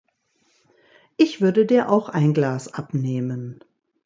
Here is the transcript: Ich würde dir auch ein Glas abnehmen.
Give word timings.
Ich 1.15 1.41
würde 1.41 1.67
dir 1.67 1.87
auch 1.91 2.09
ein 2.09 2.33
Glas 2.33 2.73
abnehmen. 2.73 3.63